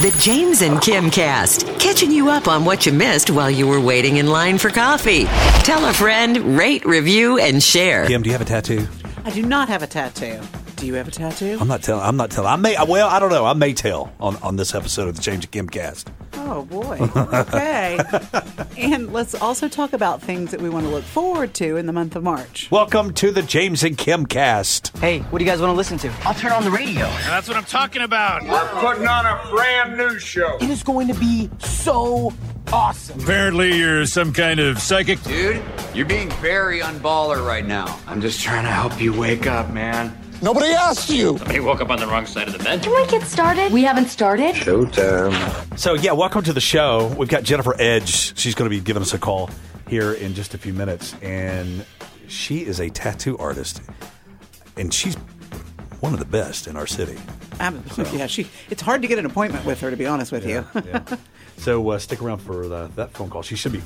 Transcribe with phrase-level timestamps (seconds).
[0.00, 3.78] The James and Kim Cast, catching you up on what you missed while you were
[3.78, 5.24] waiting in line for coffee.
[5.62, 8.06] Tell a friend, rate, review, and share.
[8.06, 8.88] Kim, do you have a tattoo?
[9.26, 10.40] I do not have a tattoo.
[10.80, 11.58] Do you have a tattoo?
[11.60, 12.02] I'm not telling.
[12.02, 12.50] I'm not telling.
[12.50, 12.74] I may.
[12.88, 13.44] Well, I don't know.
[13.44, 16.10] I may tell on, on this episode of the James and Kim cast.
[16.32, 16.98] Oh boy.
[17.16, 17.98] Okay.
[18.78, 21.92] and let's also talk about things that we want to look forward to in the
[21.92, 22.70] month of March.
[22.70, 24.96] Welcome to the James and Kim cast.
[24.96, 26.10] Hey, what do you guys want to listen to?
[26.24, 27.04] I'll turn on the radio.
[27.26, 28.42] That's what I'm talking about.
[28.44, 30.56] We're putting on a brand new show.
[30.62, 32.32] It is going to be so
[32.72, 33.20] awesome.
[33.20, 35.22] Apparently, you're some kind of psychic.
[35.24, 38.00] Dude, you're being very unballer right now.
[38.06, 40.16] I'm just trying to help you wake up, man.
[40.42, 41.36] Nobody asked you.
[41.36, 42.82] Somebody woke up on the wrong side of the bed.
[42.82, 43.72] Can we get started?
[43.72, 44.54] We haven't started.
[44.54, 45.78] Showtime.
[45.78, 47.14] So yeah, welcome to the show.
[47.18, 48.38] We've got Jennifer Edge.
[48.38, 49.50] She's going to be giving us a call
[49.86, 51.84] here in just a few minutes, and
[52.26, 53.82] she is a tattoo artist,
[54.78, 55.14] and she's
[56.00, 57.18] one of the best in our city.
[57.58, 58.46] Um, Yeah, she.
[58.70, 60.64] It's hard to get an appointment with her, to be honest with you.
[60.86, 61.02] yeah.
[61.58, 63.42] So uh, stick around for the, that phone call.
[63.42, 63.82] She should be.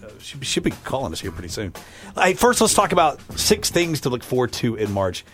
[0.00, 1.72] Uh, she be- should be calling us here pretty soon.
[2.14, 5.24] Hey, first, let's talk about six things to look forward to in March.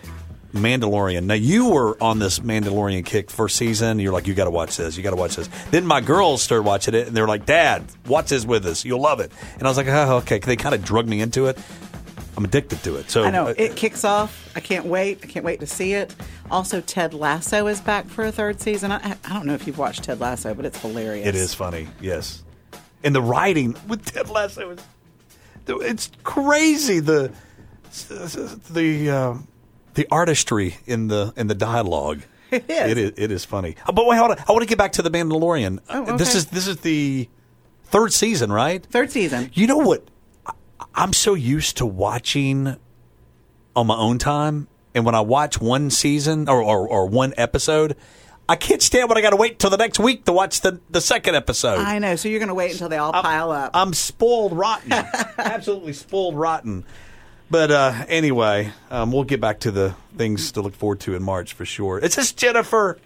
[0.53, 1.25] Mandalorian.
[1.25, 3.99] Now you were on this Mandalorian kick first season.
[3.99, 4.97] You're like, you got to watch this.
[4.97, 5.49] You got to watch this.
[5.71, 8.85] Then my girls started watching it, and they're like, Dad, watch this with us.
[8.85, 9.33] You'll love it.
[9.55, 10.39] And I was like, oh, okay.
[10.39, 11.59] They kind of drugged me into it.
[12.37, 13.11] I'm addicted to it.
[13.11, 14.53] So I know it kicks off.
[14.55, 15.21] I can't wait.
[15.23, 16.15] I can't wait to see it.
[16.51, 18.93] Also, Ted Lasso is back for a third season.
[18.93, 21.27] I, I don't know if you've watched Ted Lasso, but it's hilarious.
[21.27, 22.45] It is funny, yes.
[23.03, 24.81] And the writing with Ted Lasso is
[25.67, 27.01] it's crazy.
[27.01, 27.33] The
[28.71, 29.35] the uh,
[29.97, 32.23] the artistry in the in the dialogue.
[32.53, 32.91] It is.
[32.93, 33.13] It is.
[33.17, 33.75] It is funny.
[33.85, 34.39] Uh, But wait, hold on.
[34.39, 35.81] I want to get back to the Mandalorian.
[35.91, 37.29] Oh, Uh, This is this is the
[37.87, 38.87] third season, right?
[38.87, 39.51] Third season.
[39.53, 40.05] You know what?
[40.95, 42.77] I'm so used to watching
[43.75, 47.97] on my own time, and when I watch one season or, or, or one episode,
[48.49, 50.81] I can't stand when I got to wait till the next week to watch the,
[50.89, 51.81] the second episode.
[51.81, 52.15] I know.
[52.15, 53.73] So you're going to wait until they all I'm- pile up.
[53.75, 54.93] I'm spoiled rotten.
[55.39, 56.85] Absolutely spoiled rotten.
[57.51, 61.23] But uh, anyway, um, we'll get back to the things to look forward to in
[61.23, 61.99] March for sure.
[61.99, 62.99] It's this Jennifer?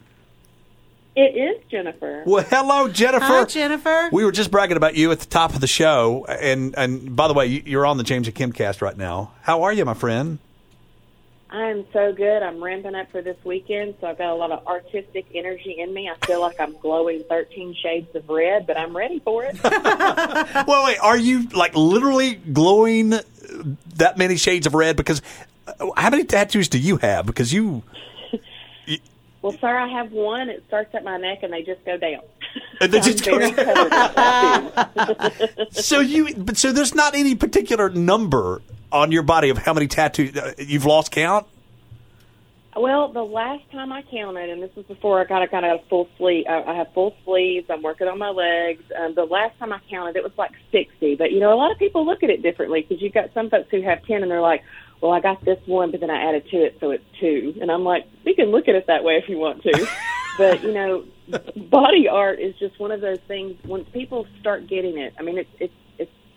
[1.16, 2.22] It is Jennifer.
[2.24, 3.24] Well, hello, Jennifer.
[3.24, 4.08] Hi, Jennifer.
[4.12, 7.28] We were just bragging about you at the top of the show, and and by
[7.28, 9.32] the way, you're on the James and Kim cast right now.
[9.42, 10.38] How are you, my friend?
[11.52, 12.42] I'm so good.
[12.44, 15.92] I'm ramping up for this weekend, so I've got a lot of artistic energy in
[15.92, 16.08] me.
[16.08, 19.56] I feel like I'm glowing 13 shades of red, but I'm ready for it.
[20.66, 23.10] Well, wait, are you like literally glowing
[23.96, 24.96] that many shades of red?
[24.96, 25.22] Because
[25.66, 27.26] uh, how many tattoos do you have?
[27.26, 27.82] Because you
[29.42, 30.48] well, sir, I have one.
[30.50, 32.20] It starts at my neck, and they just go down.
[32.80, 33.54] And they I'm just go down.
[33.54, 35.84] covered with tattoos.
[35.86, 38.62] so you but so there's not any particular number
[38.92, 41.46] on your body of how many tattoos uh, you've lost count.
[42.76, 45.80] Well, the last time I counted, and this was before I got I got a
[45.88, 46.44] full sleeve.
[46.48, 47.68] I I have full sleeves.
[47.68, 48.82] I'm working on my legs.
[48.96, 51.16] Um, the last time I counted, it was like 60.
[51.16, 53.50] But you know, a lot of people look at it differently because you've got some
[53.50, 54.62] folks who have 10, and they're like,
[55.00, 57.56] "Well, I got this one, but then I added to it, so it's two.
[57.60, 59.88] And I'm like, "We can look at it that way if you want to."
[60.38, 61.04] but you know,
[61.56, 63.56] body art is just one of those things.
[63.64, 65.74] Once people start getting it, I mean, it's it's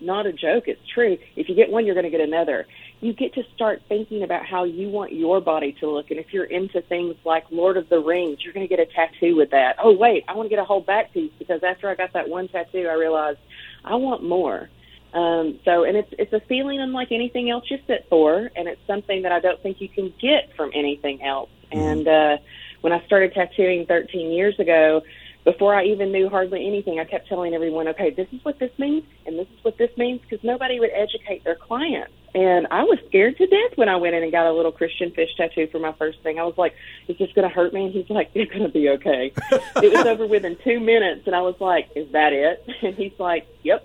[0.04, 0.64] not a joke.
[0.66, 1.18] It's true.
[1.36, 2.66] If you get one, you're going to get another.
[3.00, 6.10] You get to start thinking about how you want your body to look.
[6.10, 8.90] And if you're into things like Lord of the Rings, you're going to get a
[8.92, 9.76] tattoo with that.
[9.82, 12.28] Oh, wait, I want to get a whole back piece because after I got that
[12.28, 13.38] one tattoo, I realized
[13.84, 14.70] I want more.
[15.12, 18.80] Um, so, and it's it's a feeling unlike anything else you sit for, and it's
[18.84, 21.50] something that I don't think you can get from anything else.
[21.70, 22.38] And uh,
[22.80, 25.02] when I started tattooing 13 years ago,
[25.44, 28.70] before I even knew hardly anything, I kept telling everyone, okay, this is what this
[28.78, 32.12] means, and this is what this means, because nobody would educate their clients.
[32.34, 35.12] And I was scared to death when I went in and got a little Christian
[35.12, 36.38] fish tattoo for my first thing.
[36.40, 36.74] I was like,
[37.06, 37.84] is this going to hurt me?
[37.84, 39.32] And he's like, you're going to be okay.
[39.50, 42.64] it was over within two minutes, and I was like, is that it?
[42.82, 43.84] And he's like, yep.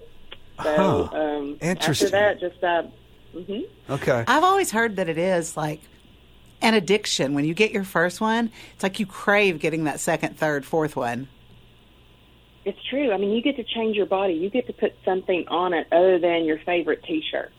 [0.64, 1.18] So Huh.
[1.18, 2.08] um, Interesting.
[2.08, 2.84] after that, just uh,
[3.38, 4.24] hmm Okay.
[4.28, 5.82] I've always heard that it is like
[6.62, 7.34] an addiction.
[7.34, 10.96] When you get your first one, it's like you crave getting that second, third, fourth
[10.96, 11.28] one.
[12.66, 13.12] It's true.
[13.12, 14.34] I mean, you get to change your body.
[14.34, 17.52] You get to put something on it other than your favorite T-shirt.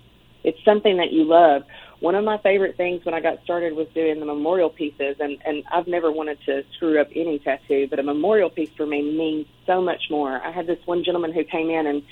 [0.44, 1.62] It's something that you love.
[2.00, 5.36] One of my favorite things when I got started was doing the memorial pieces, and
[5.44, 9.02] and I've never wanted to screw up any tattoo, but a memorial piece for me
[9.02, 10.40] means so much more.
[10.40, 12.02] I had this one gentleman who came in, and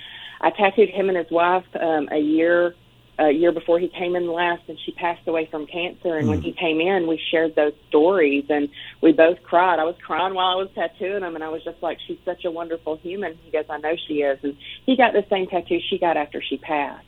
[0.43, 2.75] I tattooed him and his wife um, a year
[3.19, 6.17] a year before he came in last, and she passed away from cancer.
[6.17, 6.45] And when hmm.
[6.45, 8.69] he came in, we shared those stories, and
[9.03, 9.79] we both cried.
[9.79, 12.45] I was crying while I was tattooing him, and I was just like, "She's such
[12.45, 14.57] a wonderful human." He goes, "I know she is." And
[14.87, 17.05] he got the same tattoo she got after she passed,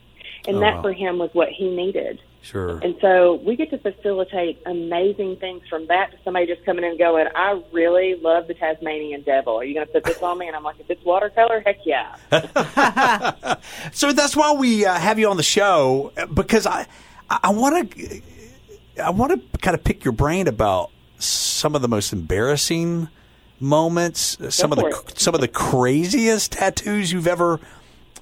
[0.47, 0.81] and Oh, that wow.
[0.81, 2.19] for him was what he needed.
[2.43, 2.79] Sure.
[2.79, 6.89] And so we get to facilitate amazing things from that to somebody just coming in
[6.91, 9.57] and going, I really love the Tasmanian devil.
[9.57, 10.47] Are you going to put this on me?
[10.47, 12.15] And I'm like, if it's watercolor, heck yeah.
[13.91, 16.87] So that's why we uh, have you on the show because I
[17.29, 18.21] I want to
[19.03, 20.89] I want to kind of pick your brain about
[21.19, 23.07] some of the most embarrassing
[23.59, 25.19] moments, some of the it.
[25.19, 27.59] some of the craziest tattoos you've ever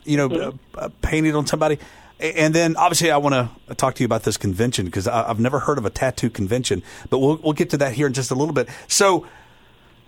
[0.03, 0.77] you know Mm-hmm.
[0.77, 1.79] uh, uh, painted on somebody.
[2.19, 5.59] And then, obviously, I want to talk to you about this convention because I've never
[5.59, 6.83] heard of a tattoo convention.
[7.09, 8.67] But we'll we'll get to that here in just a little bit.
[8.87, 9.25] So,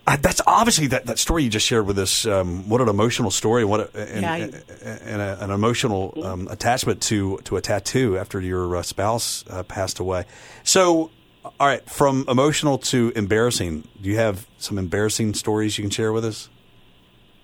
[0.08, 2.26] uh, that's obviously that, that story you just shared with us.
[2.26, 6.48] Um, what an emotional story, what a, and, Yeah, and, and a, an emotional um,
[6.50, 10.26] attachment to to a tattoo after your uh, spouse uh, passed away.
[10.64, 11.12] So,
[11.46, 16.12] all right, from emotional to embarrassing, do you have some embarrassing stories you can share
[16.12, 16.50] with us?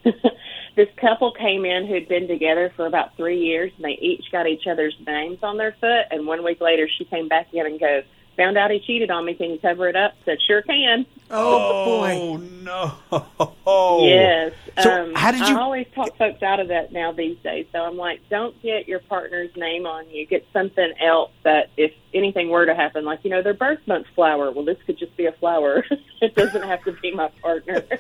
[0.78, 4.48] this couple came in who'd been together for about three years, and they each got
[4.48, 6.06] each other's names on their foot.
[6.12, 8.04] And one week later, she came back in and goes,
[8.38, 9.34] "Found out he cheated on me.
[9.34, 12.20] Can you cover it up?" Said, "Sure can." Oh, boy.
[12.22, 14.00] Oh no!
[14.06, 14.54] Yes.
[14.82, 15.58] So um, how did you?
[15.58, 17.66] I always talk folks out of that now these days.
[17.72, 20.26] So I'm like, don't get your partner's name on you.
[20.28, 24.06] Get something else that if anything were to happen, like you know, their birth month
[24.14, 24.52] flower.
[24.52, 25.84] Well, this could just be a flower.
[26.22, 27.84] it doesn't have to be my partner.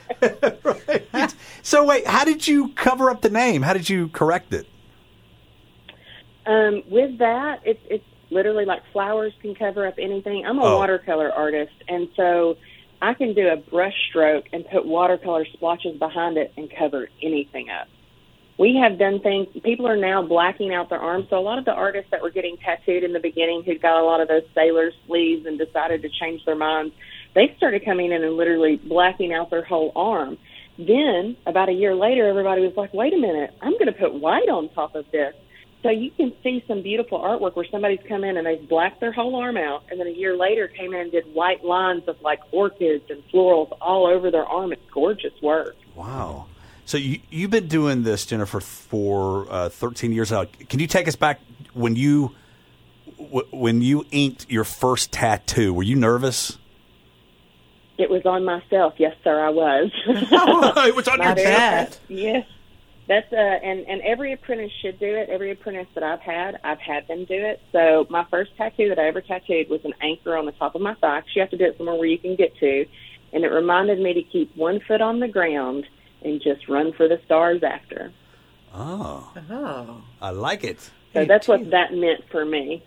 [0.63, 1.06] Right.
[1.67, 3.61] So wait, how did you cover up the name?
[3.61, 4.67] How did you correct it?
[6.45, 10.45] Um, with that, it's it's literally like flowers can cover up anything.
[10.45, 10.77] I'm a Oh.
[10.77, 12.55] watercolor artist, and so
[13.01, 17.69] I can do a brush stroke and put watercolor splotches behind it and cover anything
[17.69, 17.89] up.
[18.57, 19.49] We have done things.
[19.61, 21.27] People are now blacking out their arms.
[21.29, 24.01] So a lot of the artists that were getting tattooed in the beginning, who'd got
[24.01, 26.95] a lot of those sailor sleeves and decided to change their minds,
[27.35, 30.37] they started coming in and literally blacking out their whole arm.
[30.77, 34.13] Then about a year later, everybody was like, "Wait a minute, I'm going to put
[34.13, 35.33] white on top of this."
[35.83, 39.11] So you can see some beautiful artwork where somebody's come in and they've blacked their
[39.11, 42.19] whole arm out, and then a year later came in and did white lines of
[42.21, 44.71] like orchids and florals all over their arm.
[44.71, 45.75] It's gorgeous work.
[45.95, 46.47] Wow.
[46.85, 50.45] So you you've been doing this, Jennifer, for uh, 13 years now.
[50.69, 51.41] Can you take us back
[51.73, 52.35] when you
[53.51, 55.73] when you inked your first tattoo?
[55.73, 56.57] Were you nervous?
[57.97, 58.93] It was on myself.
[58.97, 59.91] Yes, sir, I was.
[60.05, 61.87] it was on your very bet.
[61.89, 62.45] first- Yes.
[63.07, 65.29] That's uh and and every apprentice should do it.
[65.29, 67.61] Every apprentice that I've had, I've had them do it.
[67.71, 70.81] So my first tattoo that I ever tattooed was an anchor on the top of
[70.81, 71.21] my thigh.
[71.21, 72.85] 'cause You have to do it somewhere where you can get to,
[73.31, 75.85] and it reminded me to keep one foot on the ground
[76.21, 78.11] and just run for the stars after.
[78.75, 80.01] Oh, Oh.
[80.21, 80.91] I like it.
[81.13, 82.83] So that's what that meant for me.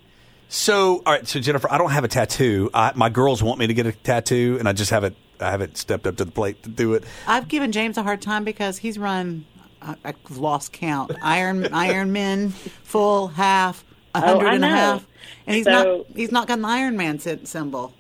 [0.53, 1.27] So, all right.
[1.29, 2.71] So, Jennifer, I don't have a tattoo.
[2.75, 5.17] I, my girls want me to get a tattoo, and I just haven't.
[5.39, 7.05] I haven't stepped up to the plate to do it.
[7.27, 9.47] I've given James a hard time because he's run.
[9.81, 11.13] I, I've lost count.
[11.23, 14.75] Iron Iron Men, full, half, a Oh, hundred I and a know.
[14.75, 15.07] half,
[15.47, 16.07] and he's So- not.
[16.17, 17.95] He's not got an Iron Man symbol.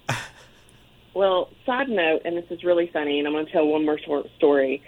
[1.15, 3.99] Well, side note, and this is really funny, and I'm going to tell one more
[3.99, 4.83] short story.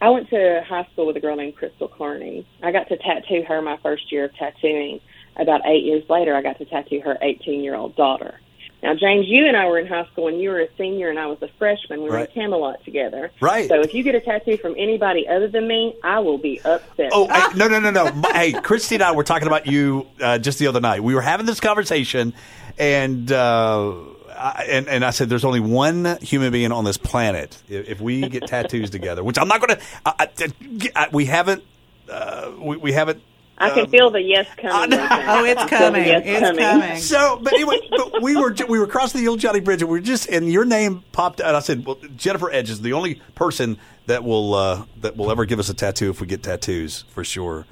[0.00, 2.46] I went to high school with a girl named Crystal Carney.
[2.62, 5.00] I got to tattoo her my first year of tattooing.
[5.38, 8.40] About eight years later, I got to tattoo her 18 year old daughter.
[8.82, 11.18] Now, James, you and I were in high school when you were a senior and
[11.18, 12.02] I was a freshman.
[12.02, 12.28] We were Right.
[12.28, 13.30] in Camelot together.
[13.40, 13.68] Right.
[13.68, 17.10] So if you get a tattoo from anybody other than me, I will be upset.
[17.12, 18.12] Oh hey, no no no no!
[18.12, 21.02] My- hey, Christy and I were talking about you uh, just the other night.
[21.02, 22.34] We were having this conversation,
[22.78, 23.94] and uh,
[24.28, 27.60] I, and and I said, "There's only one human being on this planet.
[27.68, 31.64] If, if we get tattoos together, which I'm not going to, we haven't,
[32.10, 33.22] uh, we, we haven't."
[33.58, 34.90] I can feel the yes coming.
[34.90, 35.08] know.
[35.10, 36.06] Oh, it's I can feel the coming.
[36.06, 36.96] yes It's coming.
[36.98, 40.04] So, but anyway, but we were we were crossing the Olgiati Bridge, and we were
[40.04, 43.78] just, and your name popped, and I said, "Well, Jennifer Edge is the only person
[44.06, 47.24] that will uh, that will ever give us a tattoo if we get tattoos for
[47.24, 47.66] sure,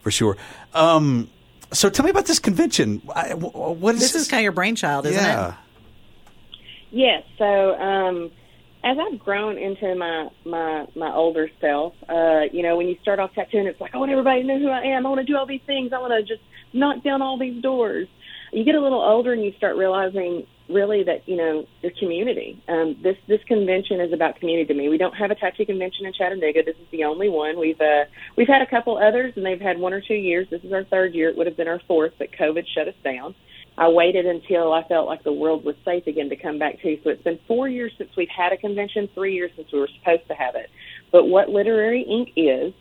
[0.00, 0.36] for sure."
[0.74, 1.30] Um,
[1.72, 3.02] so, tell me about this convention.
[3.14, 5.48] I, what is This is kind of your brainchild, isn't yeah.
[5.48, 5.54] it?
[6.90, 7.24] Yes.
[7.36, 8.30] So um,
[8.86, 13.18] as I've grown into my my my older self, uh, you know, when you start
[13.18, 15.04] off tattooing, it's like I want everybody to know who I am.
[15.04, 15.92] I want to do all these things.
[15.92, 18.06] I want to just knock down all these doors.
[18.52, 22.62] You get a little older and you start realizing really that you know your community.
[22.68, 24.88] Um, this this convention is about community to me.
[24.88, 26.62] We don't have a tattoo convention in Chattanooga.
[26.62, 27.58] This is the only one.
[27.58, 28.04] We've uh,
[28.36, 30.46] we've had a couple others, and they've had one or two years.
[30.48, 31.28] This is our third year.
[31.28, 33.34] It would have been our fourth, but COVID shut us down.
[33.78, 36.98] I waited until I felt like the world was safe again to come back to.
[37.04, 39.90] So it's been four years since we've had a convention, three years since we were
[39.98, 40.70] supposed to have it.
[41.12, 42.72] But what Literary Ink is,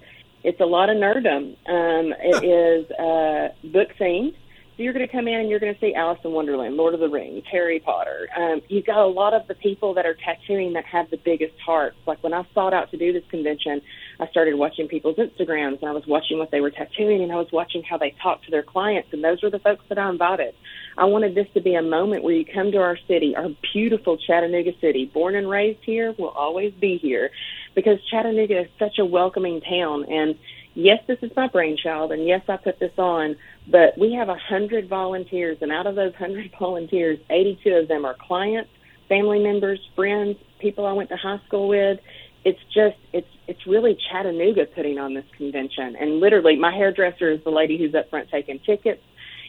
[0.44, 1.56] it's a lot of nerdum.
[1.68, 2.44] Um, it
[2.88, 4.36] is uh, book themed.
[4.76, 6.94] So you're going to come in and you're going to see Alice in Wonderland, Lord
[6.94, 8.28] of the Rings, Harry Potter.
[8.36, 11.54] Um, you've got a lot of the people that are tattooing that have the biggest
[11.66, 11.96] hearts.
[12.06, 13.82] Like when I sought out to do this convention,
[14.20, 17.36] I started watching people's Instagrams and I was watching what they were tattooing and I
[17.36, 20.10] was watching how they talked to their clients and those were the folks that I
[20.10, 20.54] invited.
[20.98, 24.18] I wanted this to be a moment where you come to our city, our beautiful
[24.18, 27.32] Chattanooga city, born and raised here, will always be here,
[27.76, 30.06] because Chattanooga is such a welcoming town.
[30.10, 30.36] And
[30.74, 33.36] yes, this is my brainchild, and yes, I put this on,
[33.72, 38.06] but we have a hundred volunteers, and out of those hundred volunteers, 82 of them
[38.06, 38.70] are clients,
[39.10, 42.00] family members, friends, people I went to high school with.
[42.44, 47.44] It's just it's it's really Chattanooga putting on this convention, and literally, my hairdresser is
[47.44, 49.02] the lady who's up front taking tickets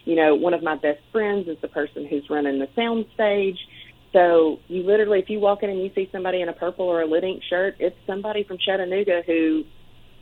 [0.07, 3.59] you know, one of my best friends is the person who's running the sound stage.
[4.13, 7.03] So you literally, if you walk in and you see somebody in a purple or
[7.03, 9.65] a lit ink shirt, it's somebody from Chattanooga who,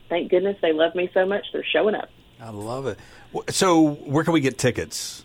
[0.09, 2.09] thank goodness, they love me so much, they're showing up.
[2.41, 2.99] I love it.
[3.51, 5.25] So where can we get tickets?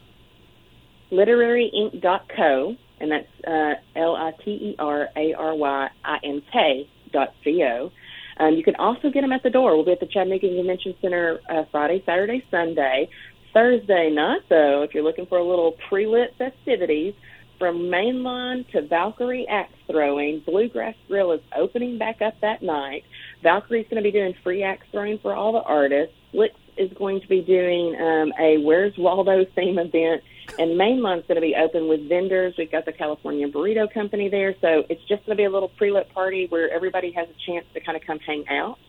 [1.12, 6.90] LiteraryInk.co, and that's uh, L I T E R A R Y I N K
[7.12, 7.92] dot C O.
[8.38, 9.76] Um, you can also get them at the door.
[9.76, 13.10] We'll be at the Chattanooga Convention Center uh, Friday, Saturday, Sunday.
[13.54, 17.16] Thursday night, though, if you're looking for a little pre-lit festivities,
[17.60, 23.04] from Mainline to Valkyrie axe throwing, Bluegrass Grill is opening back up that night.
[23.44, 26.16] Valkyrie's going to be doing free axe throwing for all the artists.
[26.32, 30.24] Flicks is going to be doing um, a Where's Waldo theme event,
[30.58, 32.56] and Mainline's going to be open with vendors.
[32.58, 35.70] We've got the California Burrito Company there, so it's just going to be a little
[35.70, 38.80] pre-lit party where everybody has a chance to kind of come hang out.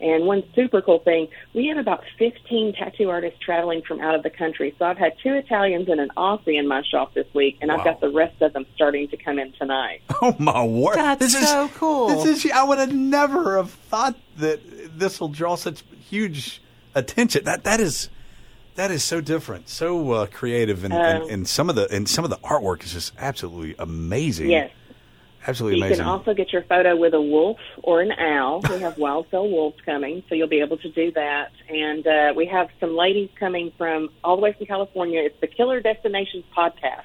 [0.00, 4.22] And one super cool thing, we have about 15 tattoo artists traveling from out of
[4.22, 4.74] the country.
[4.78, 7.78] So I've had two Italians and an Aussie in my shop this week, and wow.
[7.78, 10.02] I've got the rest of them starting to come in tonight.
[10.22, 10.94] Oh my word!
[10.94, 12.08] That's this so is, cool.
[12.24, 16.62] This is I would have never have thought that this will draw such huge
[16.94, 17.44] attention.
[17.44, 18.08] That that is
[18.76, 22.08] that is so different, so uh, creative, and, um, and, and some of the and
[22.08, 24.50] some of the artwork is just absolutely amazing.
[24.50, 24.70] Yes.
[25.46, 25.98] Absolutely you amazing.
[25.98, 28.62] You can also get your photo with a wolf or an owl.
[28.62, 31.52] We have wild cell wolves coming, so you'll be able to do that.
[31.68, 35.20] And uh, we have some ladies coming from all the way from California.
[35.22, 37.04] It's the Killer Destinations podcast.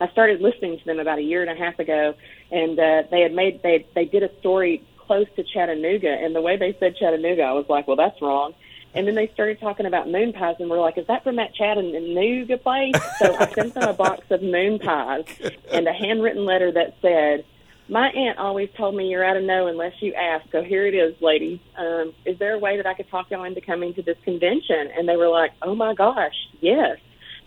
[0.00, 2.14] I started listening to them about a year and a half ago,
[2.50, 6.40] and uh, they had made they they did a story close to Chattanooga, and the
[6.40, 8.54] way they said Chattanooga, I was like, well, that's wrong.
[8.94, 11.54] And then they started talking about moon pies, and we're like, "Is that from that
[11.54, 15.24] Chad and Chattanooga place?" So I sent them a box of moon pies
[15.72, 17.44] and a handwritten letter that said,
[17.88, 20.46] my aunt always told me you're out of know unless you ask.
[20.52, 21.58] So here it is, ladies.
[21.76, 24.90] Um, is there a way that I could talk y'all into coming to this convention?
[24.96, 26.98] And they were like, oh my gosh, yes.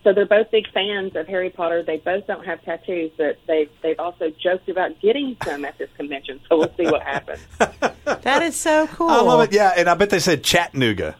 [0.03, 1.83] So they're both big fans of Harry Potter.
[1.83, 5.89] They both don't have tattoos, but they've they've also joked about getting some at this
[5.97, 6.39] convention.
[6.47, 7.41] So we'll see what happens.
[8.05, 9.09] that is so cool.
[9.09, 9.53] I love it.
[9.53, 11.17] Yeah, and I bet they said Chattanooga.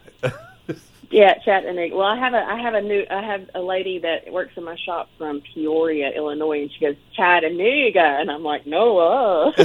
[1.17, 1.95] Yeah, Chattanooga.
[1.95, 4.63] Well, I have a I have a new I have a lady that works in
[4.63, 9.51] my shop from Peoria, Illinois, and she goes Chattanooga, and I'm like, no, uh.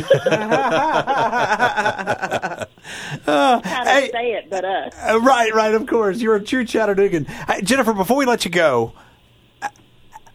[3.26, 4.88] uh How to hey, say it, but uh.
[4.96, 5.20] uh.
[5.20, 5.74] Right, right.
[5.74, 7.26] Of course, you're a true Chattanoogan.
[7.26, 8.94] Hey, Jennifer, before we let you go,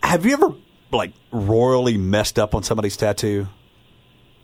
[0.03, 0.53] have you ever
[0.91, 3.47] like royally messed up on somebody's tattoo?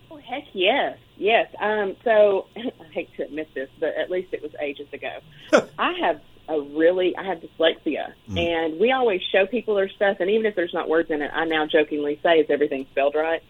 [0.09, 0.97] Oh heck yes.
[1.17, 1.53] Yes.
[1.59, 5.19] Um, so I hate to admit this, but at least it was ages ago.
[5.77, 8.38] I have a really I have dyslexia, mm.
[8.38, 11.31] and we always show people their stuff, and even if there's not words in it,
[11.33, 13.41] I now jokingly say, "Is everything spelled right?"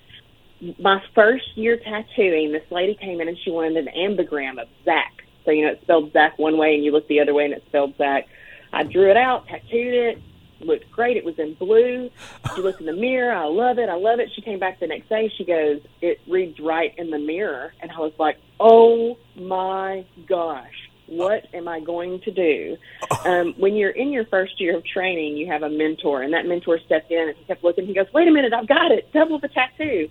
[0.80, 5.24] My first year tattooing, this lady came in and she wanted an ambigram of Zach.
[5.44, 7.54] So you know it's spelled Zach one way, and you look the other way, and
[7.54, 8.28] it's spelled Zach.
[8.72, 10.22] I drew it out, tattooed it,
[10.60, 11.18] looked great.
[11.18, 12.10] It was in blue.
[12.56, 13.34] She looked in the mirror.
[13.34, 13.90] I love it.
[13.90, 14.30] I love it.
[14.36, 15.32] She came back the next day.
[15.38, 17.74] She goes, it reads right in the mirror.
[17.82, 22.78] And I was like, oh my gosh what am I going to do?
[23.26, 26.46] Um, when you're in your first year of training, you have a mentor, and that
[26.46, 27.86] mentor stepped in and he kept looking.
[27.86, 29.12] He goes, "Wait a minute, I've got it!
[29.14, 30.10] Double the tattoo."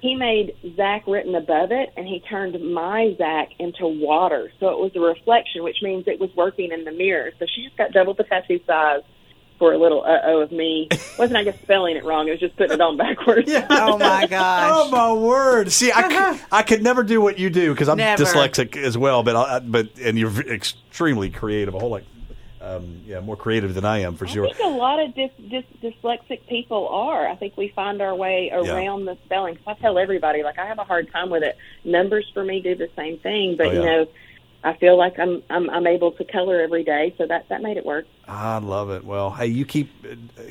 [0.00, 4.78] He made Zach written above it, and he turned my Zach into water, so it
[4.78, 7.30] was a reflection, which means it was working in the mirror.
[7.38, 9.02] So she just got double the tattoo size
[9.62, 10.88] for a little uh oh of me.
[11.20, 12.26] Wasn't I guess spelling it wrong?
[12.26, 13.48] It was just putting it on backwards.
[13.48, 13.64] yeah.
[13.70, 14.70] Oh my gosh.
[14.72, 15.70] Oh my word.
[15.70, 18.24] See, I, could, I could never do what you do because I'm never.
[18.24, 19.22] dyslexic as well.
[19.22, 21.74] But I, but and you're extremely creative.
[21.74, 22.04] A whole like.
[22.60, 24.46] Um, yeah, more creative than I am for I sure.
[24.46, 27.26] I think a lot of dys, dys, dyslexic people are.
[27.26, 29.14] I think we find our way around yeah.
[29.14, 29.58] the spelling.
[29.66, 31.56] I tell everybody, like I have a hard time with it.
[31.84, 33.78] Numbers for me do the same thing, but oh, yeah.
[33.78, 34.08] you know,
[34.62, 37.78] I feel like I'm I'm I'm able to color every day, so that that made
[37.78, 38.06] it work.
[38.28, 39.04] I love it.
[39.04, 39.90] Well, hey, you keep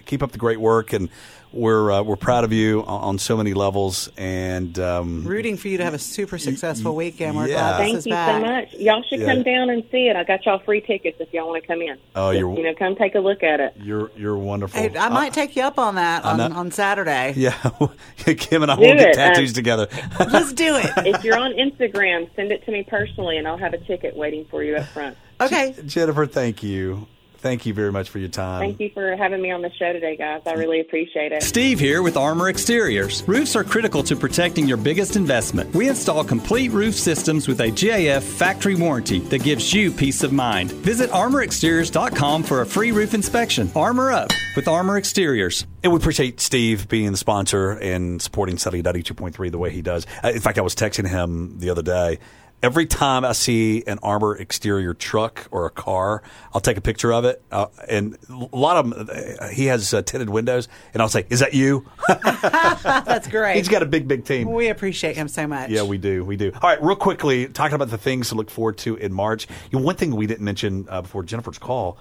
[0.05, 1.09] keep up the great work, and
[1.53, 4.09] we're uh, we're proud of you on, on so many levels.
[4.17, 7.37] And um, Rooting for you to have a super successful weekend.
[7.37, 7.53] We're yeah.
[7.55, 8.41] glad this Thank is you back.
[8.41, 8.73] so much.
[8.73, 9.33] Y'all should Yeah.
[9.33, 10.15] come down and see it.
[10.17, 11.97] I got y'all free tickets if y'all want to come in.
[12.15, 13.73] Oh, Just, you're- you know, come take a look at it.
[13.77, 14.79] you're you're wonderful.
[14.79, 16.49] Hey, I might take you up on that on, know.
[16.53, 17.33] on Saturday.
[17.41, 17.53] Yeah,
[18.17, 19.87] Kim and I Do will get tattoos Um, together.
[20.19, 20.91] Let's do it.
[21.07, 24.45] if you're on Instagram, send it to me personally, and I'll have a ticket waiting
[24.45, 25.17] for you up front.
[25.39, 25.73] Okay.
[25.85, 27.07] Jennifer, thank you.
[27.41, 28.61] Thank you very much for your time.
[28.61, 30.41] Thank you for having me on the show today, guys.
[30.45, 31.41] I really appreciate it.
[31.41, 33.23] Steve here with Armor Exteriors.
[33.27, 35.73] Roofs are critical to protecting your biggest investment.
[35.73, 40.31] We install complete roof systems with a GAF factory warranty that gives you peace of
[40.31, 40.71] mind.
[40.71, 43.71] Visit armorexteriors.com for a free roof inspection.
[43.75, 45.65] Armor up with Armor Exteriors.
[45.83, 50.05] And we appreciate Steve being the sponsor and supporting Sunny 92.3 the way he does.
[50.23, 52.19] Uh, In fact, I was texting him the other day.
[52.63, 56.21] Every time I see an armor exterior truck or a car,
[56.53, 57.41] I'll take a picture of it.
[57.51, 61.25] Uh, and a lot of them, uh, he has uh, tinted windows, and I'll say,
[61.29, 61.87] Is that you?
[62.23, 63.57] That's great.
[63.57, 64.51] He's got a big, big team.
[64.51, 65.71] we appreciate him so much.
[65.71, 66.23] Yeah, we do.
[66.23, 66.51] We do.
[66.53, 69.47] All right, real quickly, talking about the things to look forward to in March.
[69.71, 71.97] You know, one thing we didn't mention uh, before Jennifer's call,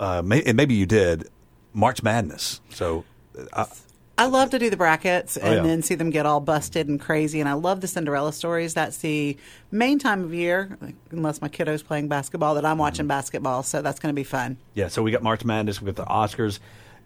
[0.00, 1.28] uh, may, and maybe you did,
[1.74, 2.60] March Madness.
[2.70, 3.04] So,
[3.52, 3.66] uh,
[4.18, 5.62] I love to do the brackets and Oh, yeah.
[5.62, 7.38] then see them get all busted and crazy.
[7.40, 8.74] And I love the Cinderella stories.
[8.74, 9.36] That's the
[9.70, 10.76] main time of year,
[11.12, 13.62] unless my kiddo's playing basketball, that I'm watching basketball.
[13.62, 14.56] So that's going to be fun.
[14.74, 16.58] yeah, so we got March Madness, we got the Oscars.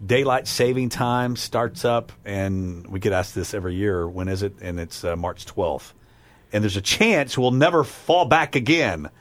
[0.04, 4.09] Daylight saving time starts up, and we get asked this every year.
[4.09, 4.54] When is it?
[4.61, 5.92] And it's uh, March 12th.
[6.52, 9.11] And there's a chance we'll never fall back again.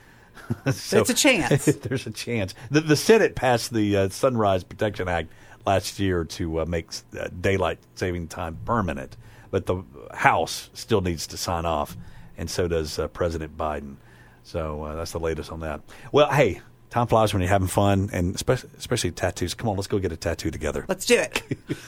[0.74, 1.66] So- It's a chance.
[1.84, 2.54] there's a chance.
[2.72, 5.30] The, the Senate passed the uh, Sunrise Protection Act
[5.66, 6.90] last year to uh, make
[7.20, 9.18] uh, daylight saving time permanent,
[9.50, 11.98] but the House still needs to sign off,
[12.38, 13.96] and so does uh, President Biden.
[14.44, 15.82] So uh, that's the latest on that.
[16.12, 19.54] Well, hey, time flies when you're having fun, and especially, especially tattoos.
[19.54, 20.86] Come on, let's go get a tattoo together.
[20.88, 21.42] Let's do it.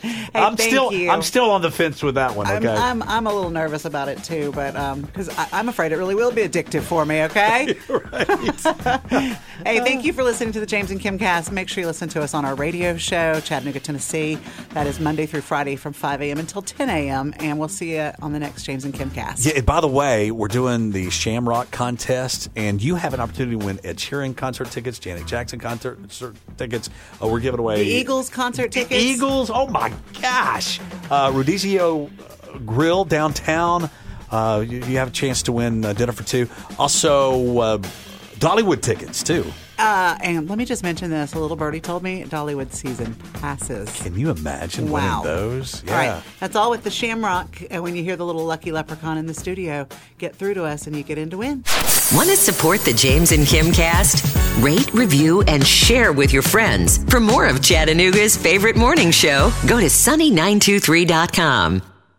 [0.00, 1.10] hey, I'm still you.
[1.10, 2.46] I'm still on the fence with that one.
[2.46, 2.68] I'm, Okay.
[2.74, 5.96] I'm, I'm a little nervous about it too, but um, because I I'm afraid it
[5.96, 7.22] really will be addictive for me.
[7.24, 7.74] Okay.
[9.64, 11.52] hey, thank you for listening to the James and Kim Cast.
[11.52, 14.38] Make sure you listen to us on our radio show, Chattanooga, Tennessee.
[14.70, 16.38] That is Monday through Friday from 5 a.m.
[16.38, 17.34] until 10 a.m.
[17.40, 19.44] And we'll see you on the next James and Kim Cast.
[19.44, 23.58] Yeah, and by the way, we're doing the Shamrock contest, and you have an opportunity
[23.58, 25.98] to win Ed Sheeran concert tickets, Janet Jackson concert
[26.56, 26.90] tickets.
[27.22, 29.02] Uh, we're giving away The Eagles concert tickets.
[29.02, 29.50] Eagles.
[29.52, 30.80] Oh my gosh!
[31.10, 32.10] Uh, Rodizio
[32.64, 33.90] Grill downtown.
[34.30, 36.48] Uh, you, you have a chance to win uh, dinner for two.
[36.78, 37.78] Also, uh,
[38.38, 39.44] Dollywood tickets too.
[39.78, 41.34] Uh, and let me just mention this.
[41.34, 43.90] A little birdie told me Dollywood season passes.
[44.02, 45.22] Can you imagine Wow.
[45.22, 45.82] winning those?
[45.88, 47.60] All right, that's all with the Shamrock.
[47.70, 49.86] And when you hear the little lucky leprechaun in the studio,
[50.18, 51.64] get through to us and you get in to win.
[52.14, 54.24] Want to support the James and Kim cast?
[54.62, 56.98] Rate, review, and share with your friends.
[57.10, 61.82] For more of Chattanooga's favorite morning show, go to sunny923.com.